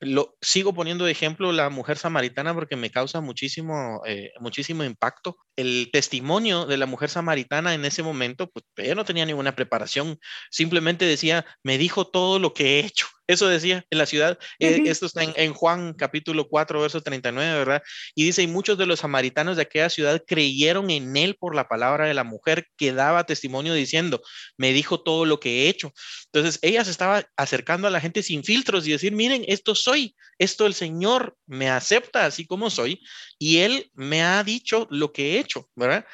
[0.00, 5.36] Lo sigo poniendo de ejemplo la mujer samaritana porque me causa muchísimo, eh, muchísimo impacto.
[5.56, 10.18] El testimonio de la mujer samaritana en ese momento, pues ella no tenía ninguna preparación,
[10.50, 13.06] simplemente decía, me dijo todo lo que he hecho.
[13.30, 14.40] Eso decía en la ciudad.
[14.58, 17.82] Eh, esto está en, en, Juan capítulo 4, verso 39, ¿verdad?
[18.16, 21.68] Y dice, y muchos de los samaritanos de aquella ciudad creyeron en él por la
[21.68, 24.20] palabra de la mujer que daba testimonio diciendo,
[24.56, 25.92] me dijo todo lo que he hecho.
[26.32, 30.16] Entonces ella se estaba acercando a la gente sin filtros y decir, miren, esto soy,
[30.38, 33.00] esto el Señor me acepta así como soy
[33.38, 36.04] y Él me ha dicho lo que he hecho, ¿verdad?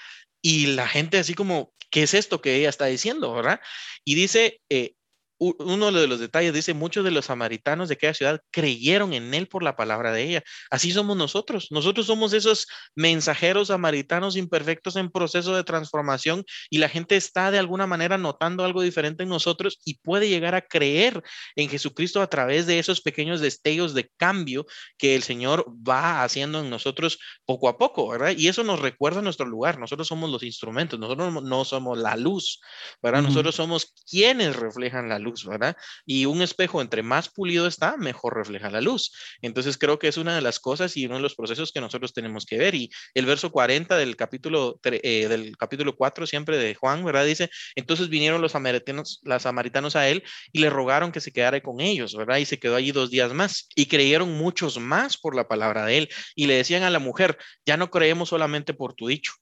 [0.42, 3.59] Y la gente así como, ¿qué es esto que ella está diciendo, verdad?
[4.05, 4.96] Y dice, eh,
[5.38, 9.49] uno de los detalles dice, muchos de los samaritanos de aquella ciudad creyeron en él
[9.49, 10.42] por la palabra de ella.
[10.70, 11.68] Así somos nosotros.
[11.70, 17.59] Nosotros somos esos mensajeros samaritanos imperfectos en proceso de transformación y la gente está de
[17.59, 21.22] alguna manera notando algo diferente en nosotros y puede llegar a creer
[21.55, 26.61] en Jesucristo a través de esos pequeños destellos de cambio que el Señor va haciendo
[26.61, 28.33] en nosotros poco a poco, ¿verdad?
[28.37, 29.79] Y eso nos recuerda nuestro lugar.
[29.79, 32.61] Nosotros somos los instrumentos, nosotros no somos la luz,
[33.03, 33.22] ¿verdad?
[33.22, 35.77] Nosotros somos quienes reflejan la luz luz, ¿verdad?
[36.07, 39.12] Y un espejo entre más pulido está, mejor refleja la luz.
[39.43, 42.12] Entonces creo que es una de las cosas y uno de los procesos que nosotros
[42.12, 42.75] tenemos que ver.
[42.75, 47.27] Y el verso 40 del capítulo, eh, del capítulo 4 siempre de Juan, ¿verdad?
[47.27, 51.61] Dice, entonces vinieron los samaritanos, los samaritanos a él y le rogaron que se quedara
[51.61, 52.39] con ellos, ¿verdad?
[52.39, 53.69] Y se quedó allí dos días más.
[53.75, 56.09] Y creyeron muchos más por la palabra de él.
[56.35, 59.33] Y le decían a la mujer, ya no creemos solamente por tu dicho,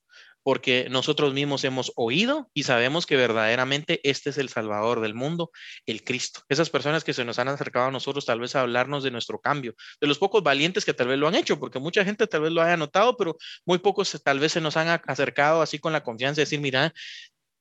[0.45, 5.49] porque nosotros mismos hemos oído y sabemos que verdaderamente este es el Salvador del mundo,
[5.87, 6.41] el Cristo.
[6.49, 9.39] Esas personas que se nos han acercado a nosotros tal vez a hablarnos de nuestro
[9.39, 12.41] cambio, de los pocos valientes que tal vez lo han hecho, porque mucha gente tal
[12.41, 15.93] vez lo haya notado, pero muy pocos tal vez se nos han acercado así con
[15.93, 16.93] la confianza de decir, mira,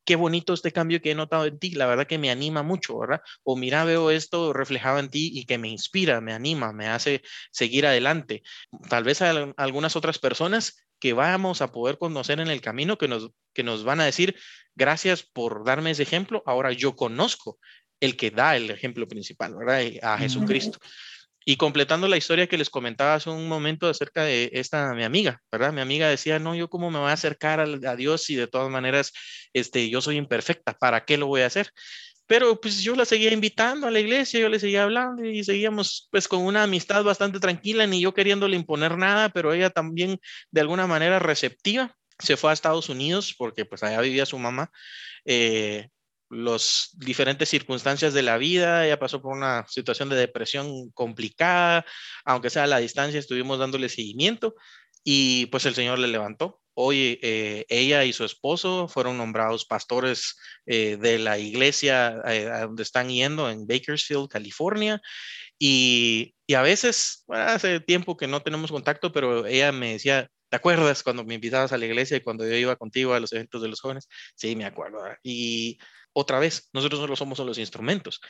[0.04, 2.98] qué bonito este cambio que he notado en ti, la verdad que me anima mucho,
[2.98, 3.22] ¿verdad?
[3.42, 7.22] O mira, veo esto reflejado en ti y que me inspira, me anima, me hace
[7.50, 8.42] seguir adelante.
[8.88, 13.08] Tal vez hay algunas otras personas que vamos a poder conocer en el camino, que
[13.08, 14.36] nos, que nos van a decir,
[14.74, 17.58] gracias por darme ese ejemplo, ahora yo conozco
[18.00, 19.82] el que da el ejemplo principal, ¿verdad?
[20.02, 20.78] A Jesucristo.
[21.44, 25.42] Y completando la historia que les comentaba hace un momento acerca de esta mi amiga,
[25.52, 25.72] ¿verdad?
[25.72, 28.70] Mi amiga decía, no, yo cómo me voy a acercar a, Dios si de todas
[28.70, 29.12] maneras
[29.52, 31.70] este, yo soy imperfecta, ¿para qué lo voy a hacer?
[32.26, 36.08] Pero pues yo la seguía invitando a la iglesia, yo le seguía hablando y seguíamos
[36.10, 40.18] pues con una amistad bastante tranquila, ni yo queriéndole imponer nada, pero ella también
[40.50, 41.94] de alguna manera receptiva.
[42.18, 44.70] Se fue a Estados Unidos porque pues allá vivía su mamá.
[45.26, 45.88] Eh,
[46.30, 51.84] los diferentes circunstancias de la vida, ella pasó por una situación de depresión complicada,
[52.24, 54.54] aunque sea a la distancia estuvimos dándole seguimiento
[55.04, 56.60] y pues el Señor le levantó.
[56.76, 62.62] Hoy eh, ella y su esposo fueron nombrados pastores eh, de la iglesia eh, a
[62.62, 65.00] donde están yendo en Bakersfield, California.
[65.58, 70.56] Y, y a veces, hace tiempo que no tenemos contacto, pero ella me decía, ¿te
[70.56, 73.62] acuerdas cuando me invitabas a la iglesia y cuando yo iba contigo a los eventos
[73.62, 74.08] de los jóvenes?
[74.34, 74.98] Sí, me acuerdo.
[75.22, 75.78] Y
[76.14, 78.20] otra vez, nosotros solo somos los instrumentos,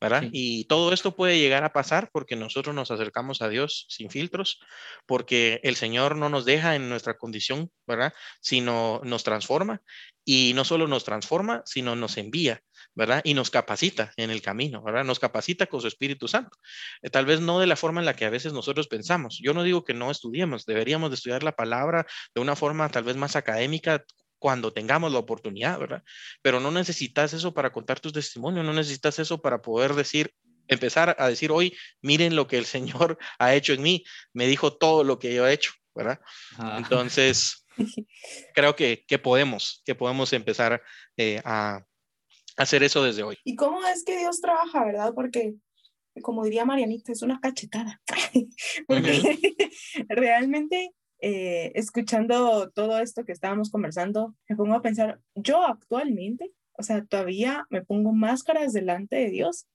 [0.00, 0.24] ¿verdad?
[0.32, 4.60] Y todo esto puede llegar a pasar porque nosotros nos acercamos a Dios sin filtros,
[5.06, 8.14] porque el Señor no nos deja en nuestra condición, ¿verdad?
[8.40, 9.82] Sino nos transforma
[10.24, 12.62] y no solo nos transforma, sino nos envía,
[12.94, 13.20] ¿verdad?
[13.24, 15.04] Y nos capacita en el camino, ¿verdad?
[15.04, 16.56] Nos capacita con su Espíritu Santo.
[17.02, 19.38] Eh, tal vez no de la forma en la que a veces nosotros pensamos.
[19.42, 23.04] Yo no digo que no estudiemos, deberíamos de estudiar la palabra de una forma tal
[23.04, 24.04] vez más académica,
[24.44, 26.04] cuando tengamos la oportunidad, ¿verdad?
[26.42, 30.34] Pero no necesitas eso para contar tus testimonios, no necesitas eso para poder decir,
[30.68, 34.04] empezar a decir hoy, miren lo que el Señor ha hecho en mí,
[34.34, 36.20] me dijo todo lo que yo he hecho, ¿verdad?
[36.76, 37.64] Entonces,
[38.54, 40.82] creo que, que, podemos, que podemos empezar
[41.16, 41.82] eh, a
[42.58, 43.38] hacer eso desde hoy.
[43.44, 45.14] ¿Y cómo es que Dios trabaja, verdad?
[45.14, 45.54] Porque
[46.20, 48.02] como diría Marianita, es una cachetada.
[48.86, 49.56] Porque
[50.10, 50.92] realmente
[51.26, 57.02] eh, escuchando todo esto que estábamos conversando, me pongo a pensar, yo actualmente, o sea,
[57.02, 59.66] todavía me pongo máscaras delante de Dios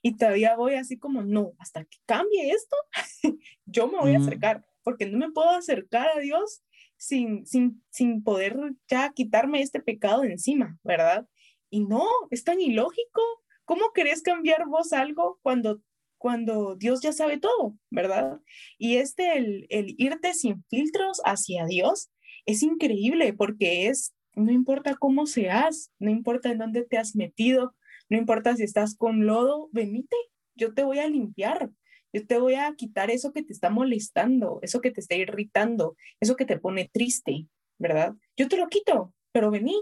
[0.00, 2.74] y todavía voy así como, no, hasta que cambie esto,
[3.66, 6.62] yo me voy a acercar, porque no me puedo acercar a Dios
[6.96, 8.56] sin, sin, sin poder
[8.88, 11.28] ya quitarme este pecado de encima, ¿verdad?
[11.68, 13.20] Y no, es tan ilógico.
[13.66, 15.82] ¿Cómo querés cambiar vos algo cuando
[16.24, 18.40] cuando Dios ya sabe todo, ¿verdad?
[18.78, 22.10] Y este, el, irte sin filtros hacia Dios,
[22.46, 27.76] es increíble porque es, no importa cómo seas, no importa en dónde te has metido,
[28.08, 30.16] no importa si estás con lodo, venite,
[30.54, 31.68] yo te voy a limpiar,
[32.10, 35.94] yo te voy a quitar eso que te está molestando, eso que te está irritando,
[36.20, 38.14] eso que te pone triste, ¿verdad?
[38.34, 39.78] Yo te lo quito, pero vení.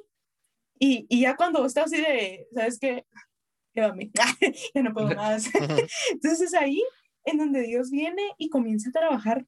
[0.76, 3.04] Y, y ya cuando estás así de, ¿sabes qué?
[3.74, 4.10] Llévame,
[4.74, 5.46] ya no puedo más.
[6.12, 6.82] Entonces es ahí
[7.24, 9.46] en donde Dios viene y comienza a trabajar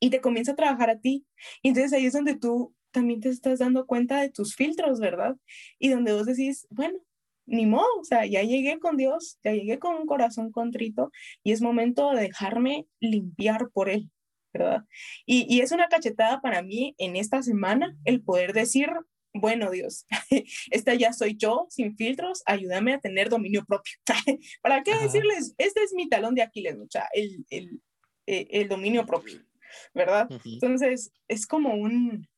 [0.00, 1.26] y te comienza a trabajar a ti.
[1.62, 5.36] Y entonces ahí es donde tú también te estás dando cuenta de tus filtros, ¿verdad?
[5.78, 6.98] Y donde vos decís, bueno,
[7.46, 11.10] ni modo, o sea, ya llegué con Dios, ya llegué con un corazón contrito
[11.42, 14.10] y es momento de dejarme limpiar por Él,
[14.52, 14.84] ¿verdad?
[15.26, 18.90] Y, y es una cachetada para mí en esta semana el poder decir,
[19.34, 20.06] bueno, Dios,
[20.70, 23.92] esta ya soy yo, sin filtros, ayúdame a tener dominio propio.
[24.62, 25.54] ¿Para qué decirles?
[25.58, 27.82] Este es mi talón de Aquiles, mucha, el, el,
[28.26, 29.44] eh, el dominio propio,
[29.92, 30.28] ¿verdad?
[30.44, 32.28] Entonces, es como un,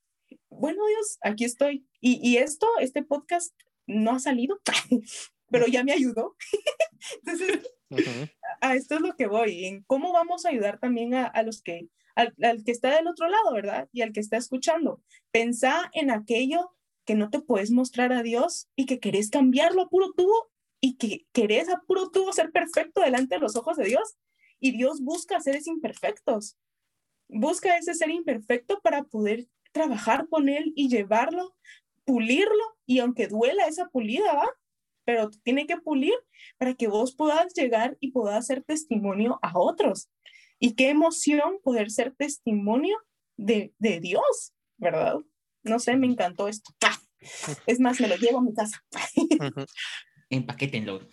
[0.49, 1.87] bueno, Dios, aquí estoy.
[2.01, 3.55] Y, y esto, este podcast
[3.87, 4.59] no ha salido,
[5.51, 6.35] pero ya me ayudó.
[7.23, 7.61] Entonces,
[8.63, 11.63] a, esto es lo que voy, en cómo vamos a ayudar también a, a los
[11.63, 13.87] que, al, al, que está del otro lado, ¿verdad?
[13.93, 15.03] Y al que está escuchando.
[15.31, 16.76] Pensá en aquello
[17.07, 20.97] que no te puedes mostrar a Dios y que querés cambiarlo a puro tubo y
[20.97, 24.17] que querés a puro tubo ser perfecto delante de los ojos de Dios.
[24.59, 26.57] Y Dios busca seres imperfectos.
[27.29, 31.57] Busca ese ser imperfecto para poder trabajar con él y llevarlo,
[32.05, 32.77] pulirlo.
[32.87, 34.49] Y aunque duela esa pulida, ¿va?
[35.05, 36.15] Pero tiene que pulir
[36.59, 40.11] para que vos puedas llegar y puedas ser testimonio a otros.
[40.59, 42.97] Y qué emoción poder ser testimonio
[43.37, 45.19] de, de Dios, ¿verdad?
[45.63, 46.73] No sé, me encantó esto.
[47.67, 48.83] Es más, me lo llevo a mi casa.
[50.31, 51.09] Empaquétenlo.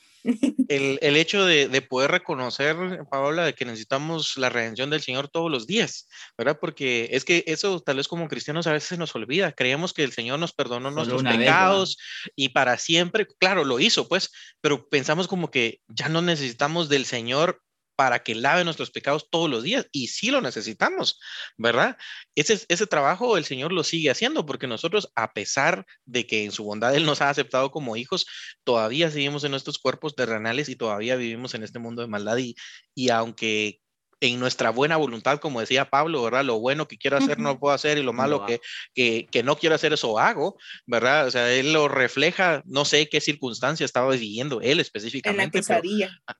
[0.70, 2.76] El, el hecho de, de, poder reconocer,
[3.12, 6.58] Paola, de que necesitamos la redención del Señor todos los días, ¿verdad?
[6.60, 9.52] Porque es que eso tal vez como cristianos a veces se nos olvida.
[9.52, 13.80] Creemos que el Señor nos perdonó Solo nuestros pecados vez, y para siempre, claro, lo
[13.80, 17.62] hizo, pues, pero pensamos como que ya no necesitamos del Señor
[17.96, 21.20] para que lave nuestros pecados todos los días y sí lo necesitamos,
[21.58, 21.98] ¿verdad?
[22.36, 26.52] Ese, ese trabajo el Señor lo sigue haciendo porque nosotros, a pesar de que en
[26.52, 28.26] su bondad Él nos ha aceptado como hijos,
[28.64, 32.56] todavía seguimos en nuestros cuerpos terrenales y todavía vivimos en este mundo de maldad y,
[32.96, 33.80] y aunque
[34.24, 36.46] en nuestra buena voluntad, como decía Pablo, ¿verdad?
[36.46, 38.46] Lo bueno que quiero hacer no puedo hacer y lo malo no.
[38.46, 38.62] que,
[38.94, 41.28] que, que, no quiero hacer eso hago, ¿verdad?
[41.28, 45.44] O sea, él lo refleja, no sé qué circunstancia estaba viviendo él específicamente.
[45.44, 46.22] En la quesadilla.
[46.26, 46.40] Pero,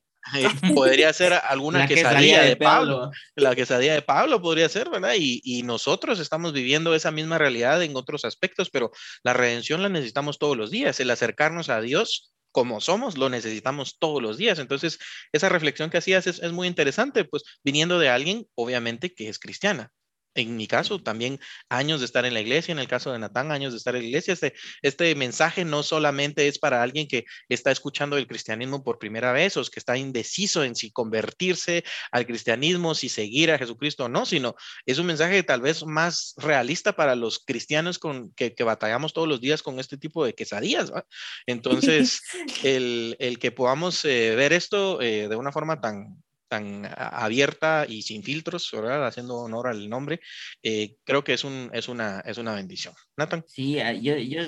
[0.74, 3.00] podría ser alguna la quesadilla, de, de Pablo.
[3.00, 3.12] Pablo.
[3.36, 5.14] La quesadilla de Pablo podría ser, ¿verdad?
[5.18, 8.92] Y, y, nosotros estamos viviendo esa misma realidad en otros aspectos, pero
[9.24, 11.00] la redención la necesitamos todos los días.
[11.00, 14.60] El acercarnos a Dios como somos, lo necesitamos todos los días.
[14.60, 15.00] Entonces,
[15.32, 19.40] esa reflexión que hacías es, es muy interesante, pues viniendo de alguien, obviamente, que es
[19.40, 19.92] cristiana.
[20.36, 23.52] En mi caso, también años de estar en la iglesia, en el caso de Natán,
[23.52, 24.34] años de estar en la iglesia.
[24.34, 29.32] Este, este mensaje no solamente es para alguien que está escuchando el cristianismo por primera
[29.32, 34.10] vez o que está indeciso en si convertirse al cristianismo, si seguir a Jesucristo o
[34.10, 39.14] no, sino es un mensaje tal vez más realista para los cristianos con, que, batallamos
[39.14, 40.92] todos los días con este tipo de quesadillas.
[41.46, 42.22] Entonces,
[42.64, 46.23] el, que podamos eh, ver esto eh, de una forma tan,
[46.54, 49.08] tan abierta y sin filtros, ¿verdad?
[49.08, 50.20] Haciendo honor al nombre,
[50.62, 52.94] eh, creo que es, un, es, una, es una bendición.
[53.18, 53.44] Nathan.
[53.48, 54.42] Sí, ah, yo, yo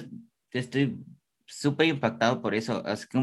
[0.51, 0.99] estoy
[1.47, 2.85] súper impactado por eso.
[2.85, 3.19] Es que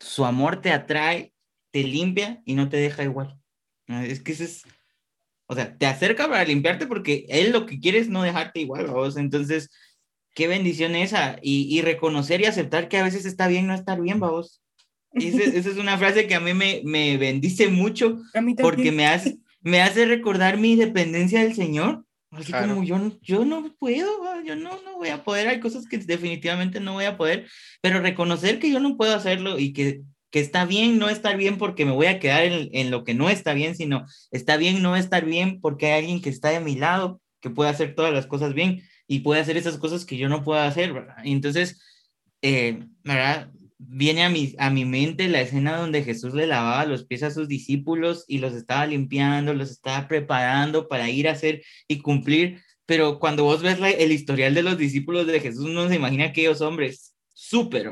[0.00, 1.34] su amor te atrae,
[1.70, 3.38] te limpia y no te deja igual.
[3.86, 4.62] Es que eso es,
[5.46, 8.86] o sea, te acerca para limpiarte porque él lo que quiere es no dejarte igual,
[8.86, 9.18] vos.
[9.18, 9.68] Entonces,
[10.34, 11.38] qué bendición esa.
[11.42, 14.61] Y, y, reconocer y aceptar que a veces está bien no estar bien, vos.
[15.14, 18.20] Esa, esa es una frase que a mí me, me bendice mucho
[18.60, 22.04] porque me hace, me hace recordar mi dependencia del Señor.
[22.30, 24.08] Así como yo, yo no puedo,
[24.42, 27.46] yo no, no voy a poder, hay cosas que definitivamente no voy a poder,
[27.82, 31.58] pero reconocer que yo no puedo hacerlo y que, que está bien no estar bien
[31.58, 34.80] porque me voy a quedar en, en, lo que no está bien, sino está bien
[34.80, 38.14] no estar bien porque hay alguien que está de mi lado, que puede hacer todas
[38.14, 41.16] las cosas bien y puede hacer esas cosas que yo no puedo hacer, ¿verdad?
[41.24, 41.82] entonces,
[42.40, 43.52] eh, ¿verdad?
[43.88, 47.30] Viene a mi, a mi mente la escena donde Jesús le lavaba los pies a
[47.30, 52.60] sus discípulos y los estaba limpiando, los estaba preparando para ir a hacer y cumplir.
[52.86, 56.60] Pero cuando vos ves el historial de los discípulos de Jesús, uno se imagina aquellos
[56.60, 57.90] hombres súper,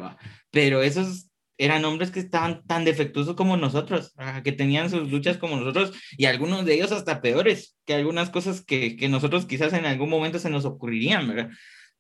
[0.51, 5.57] pero esos eran hombres que estaban tan defectuosos como nosotros, que tenían sus luchas como
[5.57, 9.85] nosotros y algunos de ellos hasta peores que algunas cosas que, que nosotros quizás en
[9.85, 11.51] algún momento se nos ocurrirían, ¿verdad?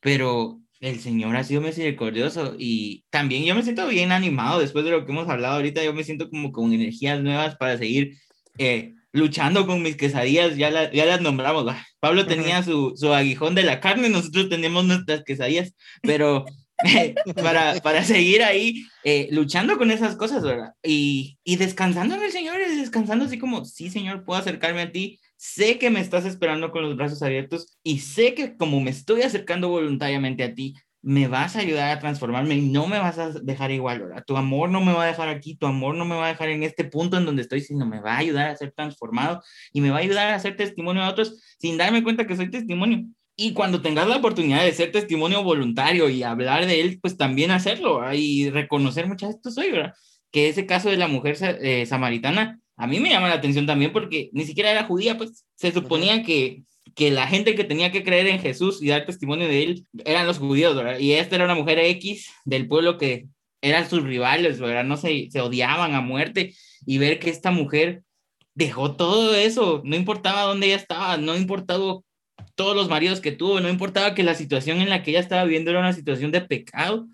[0.00, 4.90] Pero el Señor ha sido misericordioso y también yo me siento bien animado después de
[4.90, 8.16] lo que hemos hablado ahorita, yo me siento como con energías nuevas para seguir
[8.58, 13.62] eh, luchando con mis quesadillas, ya, ya las nombramos, Pablo tenía su, su aguijón de
[13.62, 16.46] la carne, nosotros tenemos nuestras quesadillas, pero
[17.34, 20.72] para, para seguir ahí eh, luchando con esas cosas, ¿verdad?
[20.82, 24.92] Y, y descansando en el Señor, y descansando así como, sí, Señor, puedo acercarme a
[24.92, 28.90] ti, sé que me estás esperando con los brazos abiertos y sé que como me
[28.90, 33.18] estoy acercando voluntariamente a ti, me vas a ayudar a transformarme y no me vas
[33.18, 34.22] a dejar igual, ¿verdad?
[34.26, 36.50] Tu amor no me va a dejar aquí, tu amor no me va a dejar
[36.50, 39.80] en este punto en donde estoy, sino me va a ayudar a ser transformado y
[39.80, 43.06] me va a ayudar a hacer testimonio a otros sin darme cuenta que soy testimonio.
[43.34, 47.50] Y cuando tengas la oportunidad de ser testimonio voluntario y hablar de él, pues también
[47.50, 49.94] hacerlo y reconocer muchas esto soy, ¿verdad?
[50.30, 53.92] Que ese caso de la mujer eh, samaritana a mí me llama la atención también
[53.92, 56.62] porque ni siquiera era judía, pues se suponía que,
[56.94, 60.26] que la gente que tenía que creer en Jesús y dar testimonio de él eran
[60.26, 60.98] los judíos, ¿verdad?
[60.98, 63.26] Y esta era una mujer X del pueblo que
[63.60, 64.84] eran sus rivales, ¿verdad?
[64.84, 66.54] No se, se odiaban a muerte
[66.86, 68.02] y ver que esta mujer
[68.54, 72.00] dejó todo eso, no importaba dónde ella estaba, no importaba
[72.54, 75.44] todos los maridos que tuvo, no importaba que la situación en la que ella estaba
[75.44, 77.08] viviendo era una situación de pecado,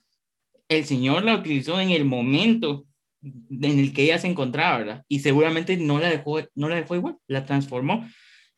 [0.68, 2.86] el Señor la utilizó en el momento
[3.22, 5.05] en el que ella se encontraba, ¿verdad?
[5.09, 8.09] Y seguramente no la dejó, no la dejó igual, la transformó,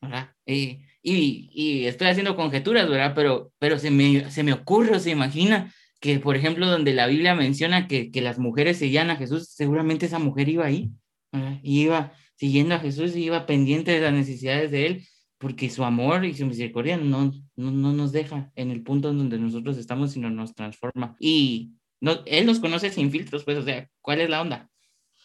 [0.00, 0.30] ¿verdad?
[0.46, 3.12] y, y, estoy haciendo conjeturas, ¿verdad?
[3.14, 7.06] Pero, pero se, me, se me ocurre o se imagina que, por ejemplo, donde la
[7.06, 10.90] Biblia menciona que, que las mujeres seguían a Jesús, seguramente esa mujer iba ahí,
[11.32, 11.58] ¿verdad?
[11.62, 15.84] Y iba siguiendo a Jesús y iba pendiente de las necesidades de él, porque su
[15.84, 19.76] amor y su misericordia no, no, no nos deja en el punto en donde nosotros
[19.76, 21.16] estamos, sino nos transforma.
[21.20, 24.70] Y no, él nos conoce sin filtros, pues, o sea, ¿cuál es la onda?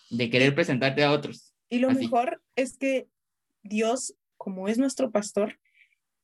[0.10, 1.54] De querer presentarte a otros.
[1.70, 3.08] Y lo mejor es que
[3.64, 5.60] Dios, como es nuestro pastor,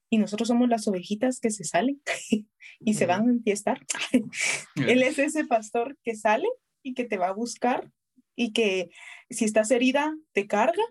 [0.10, 2.02] y nosotros somos las ovejitas que se salen
[2.80, 3.86] y se van a enfiestar.
[4.76, 6.48] Él es ese pastor que sale
[6.84, 7.92] y que te va a buscar
[8.36, 8.90] y que
[9.30, 10.84] si estás herida, te carga,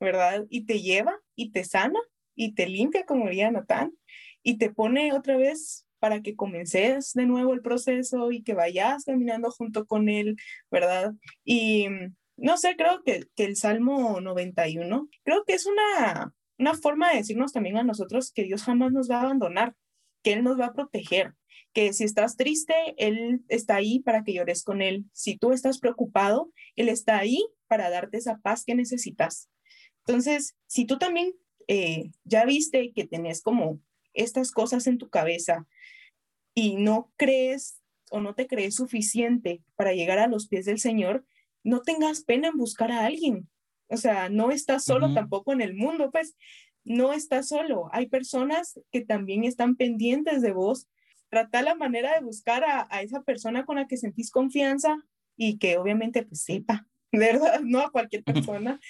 [0.00, 0.46] ¿verdad?
[0.50, 2.00] Y te lleva y te sana
[2.34, 3.92] y te limpia, como diría Natán,
[4.42, 9.04] y te pone otra vez para que comences de nuevo el proceso y que vayas
[9.04, 10.36] caminando junto con él,
[10.70, 11.14] ¿verdad?
[11.44, 11.88] Y
[12.36, 17.18] no sé, creo que, que el Salmo 91, creo que es una, una forma de
[17.18, 19.74] decirnos también a nosotros que Dios jamás nos va a abandonar,
[20.22, 21.34] que Él nos va a proteger,
[21.72, 25.04] que si estás triste, Él está ahí para que llores con Él.
[25.12, 29.50] Si tú estás preocupado, Él está ahí para darte esa paz que necesitas.
[30.06, 31.32] Entonces, si tú también
[31.68, 33.80] eh, ya viste que tenés como
[34.16, 35.66] estas cosas en tu cabeza
[36.54, 41.24] y no crees o no te crees suficiente para llegar a los pies del Señor,
[41.64, 43.48] no tengas pena en buscar a alguien.
[43.88, 46.36] O sea, no estás solo tampoco en el mundo, pues
[46.84, 47.88] no estás solo.
[47.92, 50.88] Hay personas que también están pendientes de vos.
[51.28, 54.96] Trata la manera de buscar a, a esa persona con la que sentís confianza
[55.36, 57.60] y que obviamente pues sepa, ¿verdad?
[57.60, 58.80] No a cualquier persona.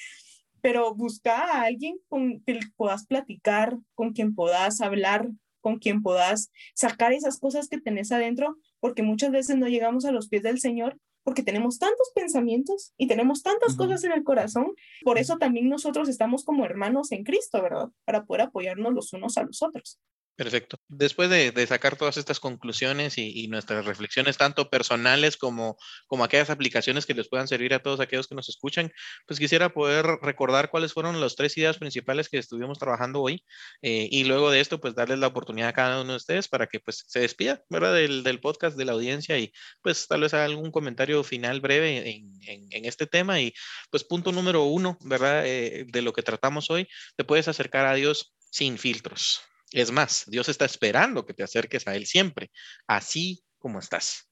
[0.61, 5.29] Pero busca a alguien con quien puedas platicar, con quien puedas hablar,
[5.61, 10.13] con quien puedas sacar esas cosas que tenés adentro, porque muchas veces no llegamos a
[10.13, 14.77] los pies del Señor porque tenemos tantos pensamientos y tenemos tantas cosas en el corazón.
[15.03, 17.89] Por eso también nosotros estamos como hermanos en Cristo, ¿verdad?
[18.05, 19.99] Para poder apoyarnos los unos a los otros.
[20.37, 20.79] Perfecto.
[20.89, 25.79] Después de, sacar todas estas conclusiones y, nuestras reflexiones, tanto personales como,
[26.23, 28.93] aquellas aplicaciones que les puedan servir a todos aquellos que nos escuchan,
[29.27, 33.45] pues quisiera poder recordar cuáles fueron las tres ideas principales que estuvimos trabajando hoy
[33.81, 36.67] eh, y luego de esto, pues darles la oportunidad a cada uno de ustedes para
[36.67, 37.95] que pues se despida, ¿verdad?
[37.95, 42.85] Del, podcast, de la audiencia y pues tal vez algún comentario final breve en, en,
[42.85, 43.55] este tema y
[43.91, 45.47] pues punto número uno, ¿verdad?
[45.47, 49.41] Eh, de lo que tratamos hoy, te puedes acercar a Dios sin filtros.
[49.73, 52.51] Es más, Dios está esperando que te acerques a Él siempre,
[52.87, 54.31] así como estás.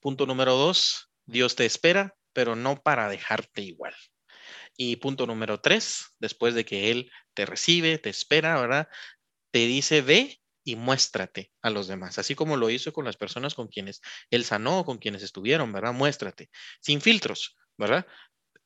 [0.00, 3.94] Punto número dos, Dios te espera, pero no para dejarte igual.
[4.76, 8.88] Y punto número tres, después de que Él te recibe, te espera, ¿verdad?
[9.52, 13.54] Te dice, ve y muéstrate a los demás, así como lo hizo con las personas
[13.54, 14.00] con quienes
[14.30, 15.92] Él sanó, con quienes estuvieron, ¿verdad?
[15.92, 16.50] Muéstrate,
[16.80, 18.06] sin filtros, ¿verdad?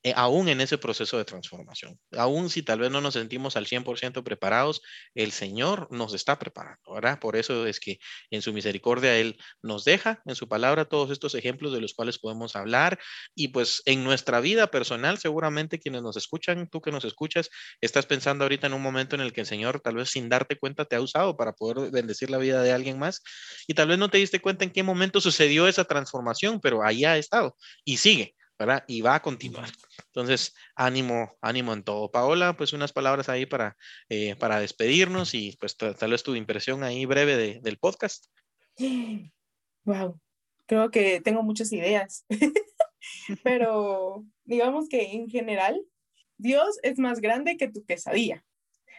[0.07, 1.99] Eh, aún en ese proceso de transformación.
[2.17, 4.81] Aún si tal vez no nos sentimos al 100% preparados,
[5.17, 7.19] el Señor nos está preparando, ¿verdad?
[7.19, 7.99] Por eso es que
[8.31, 12.21] en su misericordia Él nos deja en su palabra todos estos ejemplos de los cuales
[12.21, 13.01] podemos hablar
[13.35, 17.51] y pues en nuestra vida personal, seguramente quienes nos escuchan, tú que nos escuchas,
[17.81, 20.57] estás pensando ahorita en un momento en el que el Señor tal vez sin darte
[20.57, 23.25] cuenta te ha usado para poder bendecir la vida de alguien más
[23.67, 27.05] y tal vez no te diste cuenta en qué momento sucedió esa transformación, pero ahí
[27.05, 28.36] ha estado y sigue.
[28.59, 28.85] ¿Verdad?
[28.87, 29.69] Y va a continuar.
[30.07, 32.11] Entonces, ánimo, ánimo en todo.
[32.11, 33.77] Paola, pues unas palabras ahí para,
[34.09, 38.27] eh, para despedirnos y pues tal vez tu impresión ahí breve del podcast.
[39.85, 40.21] Wow,
[40.67, 42.27] creo que tengo muchas ideas,
[43.45, 45.81] pero digamos que en general,
[46.39, 48.45] Dios es más grande que tu pesadilla.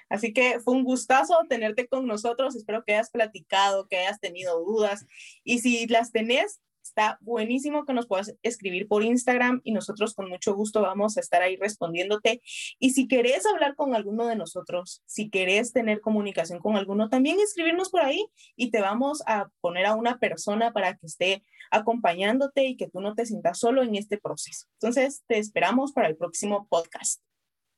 [0.10, 2.56] Así que fue un gustazo tenerte con nosotros.
[2.56, 5.06] Espero que hayas platicado, que hayas tenido dudas.
[5.44, 10.30] Y si las tenés, Está buenísimo que nos puedas escribir por Instagram y nosotros con
[10.30, 12.42] mucho gusto vamos a estar ahí respondiéndote.
[12.80, 17.40] Y si querés hablar con alguno de nosotros, si querés tener comunicación con alguno, también
[17.40, 18.26] escribirnos por ahí
[18.56, 23.02] y te vamos a poner a una persona para que esté acompañándote y que tú
[23.02, 24.68] no te sientas solo en este proceso.
[24.80, 27.22] Entonces, te esperamos para el próximo podcast.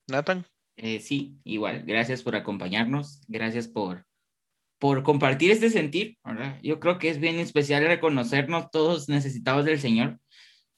[0.08, 0.46] Nathan.
[0.76, 1.84] Eh, sí, igual.
[1.86, 3.22] Gracias por acompañarnos.
[3.28, 4.06] Gracias por
[4.80, 6.18] por compartir este sentir.
[6.64, 10.20] Yo creo que es bien especial reconocernos todos necesitados del Señor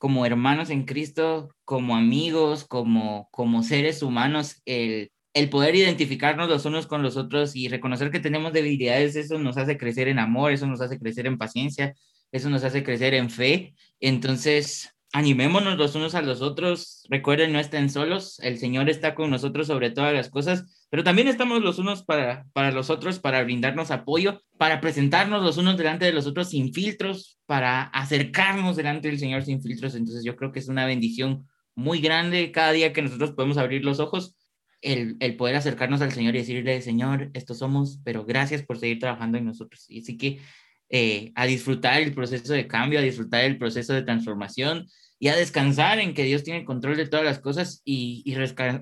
[0.01, 6.65] como hermanos en Cristo, como amigos, como, como seres humanos, el, el poder identificarnos los
[6.65, 10.53] unos con los otros y reconocer que tenemos debilidades, eso nos hace crecer en amor,
[10.53, 11.93] eso nos hace crecer en paciencia,
[12.31, 13.75] eso nos hace crecer en fe.
[13.99, 17.05] Entonces, animémonos los unos a los otros.
[17.07, 18.39] Recuerden, no estén solos.
[18.39, 22.45] El Señor está con nosotros sobre todas las cosas, pero también estamos los unos para,
[22.51, 26.73] para los otros, para brindarnos apoyo, para presentarnos los unos delante de los otros sin
[26.73, 29.95] filtros, para acercarnos delante del Señor sin filtros.
[29.95, 33.85] Entonces yo creo que es una bendición muy grande cada día que nosotros podemos abrir
[33.85, 34.35] los ojos.
[34.81, 38.99] El, el poder acercarnos al Señor y decirle, Señor, estos somos, pero gracias por seguir
[38.99, 39.85] trabajando en nosotros.
[39.87, 40.41] Y así que
[40.89, 44.87] eh, a disfrutar el proceso de cambio, a disfrutar el proceso de transformación
[45.21, 48.23] y a descansar en que Dios tiene control de todas las cosas y,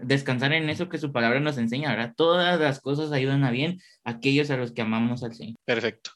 [0.03, 2.13] descansar en eso que su palabra nos enseña.
[2.15, 5.57] Todas las cosas ayudan a bien a aquellos a los que amamos al Señor.
[5.65, 6.11] Perfecto.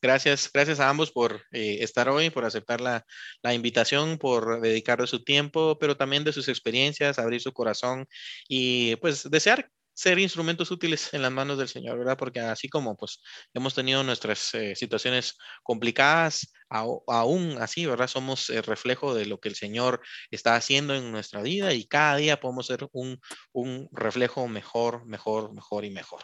[0.00, 3.04] Gracias, gracias a ambos por eh, estar hoy, por aceptar la,
[3.42, 8.06] la, invitación, por dedicar de su tiempo, pero también de sus experiencias, abrir su corazón
[8.48, 12.18] y pues desear ser instrumentos útiles en las manos del Señor, ¿verdad?
[12.18, 13.22] Porque así como pues
[13.54, 18.06] hemos tenido nuestras eh, situaciones complicadas, aún así, ¿verdad?
[18.06, 22.16] Somos el reflejo de lo que el Señor está haciendo en nuestra vida y cada
[22.16, 23.18] día podemos ser un,
[23.52, 26.20] un reflejo mejor, mejor, mejor y mejor.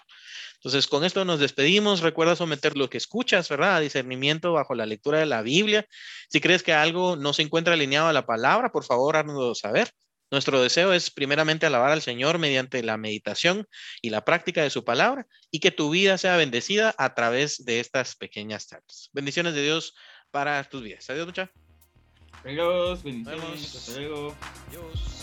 [0.56, 2.00] Entonces, con esto nos despedimos.
[2.00, 3.76] Recuerda someter lo que escuchas, ¿verdad?
[3.76, 5.86] A discernimiento bajo la lectura de la Biblia.
[6.28, 9.92] Si crees que algo no se encuentra alineado a la palabra, por favor, háznoslo saber.
[10.32, 13.68] Nuestro deseo es primeramente alabar al Señor mediante la meditación
[14.00, 17.80] y la práctica de su palabra y que tu vida sea bendecida a través de
[17.80, 19.10] estas pequeñas charlas.
[19.12, 19.94] Bendiciones de Dios
[20.30, 21.10] para tus vidas.
[21.10, 21.52] Adiós, mucha.
[22.44, 23.76] Adiós, bendiciones.
[23.76, 24.34] Hasta luego.
[24.70, 25.21] Adiós.